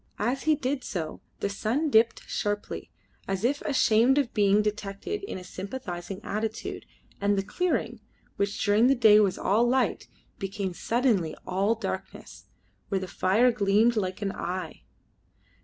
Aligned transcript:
As 0.17 0.45
he 0.45 0.55
did 0.55 0.83
so 0.83 1.21
the 1.41 1.47
sun 1.47 1.91
dipped 1.91 2.27
sharply, 2.27 2.89
as 3.27 3.43
if 3.43 3.61
ashamed 3.61 4.17
of 4.17 4.33
being 4.33 4.63
detected 4.63 5.21
in 5.25 5.37
a 5.37 5.43
sympathising 5.43 6.21
attitude, 6.23 6.87
and 7.21 7.37
the 7.37 7.43
clearing, 7.43 7.99
which 8.35 8.65
during 8.65 8.87
the 8.87 8.95
day 8.95 9.19
was 9.19 9.37
all 9.37 9.63
light, 9.69 10.07
became 10.39 10.73
suddenly 10.73 11.35
all 11.45 11.75
darkness, 11.75 12.45
where 12.89 12.97
the 12.99 13.07
fire 13.07 13.51
gleamed 13.51 13.95
like 13.95 14.23
an 14.23 14.31
eye. 14.31 14.81